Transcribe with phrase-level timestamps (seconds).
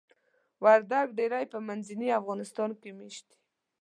[0.63, 3.37] وردګ ډیری په منځني افغانستان کې میشت دي.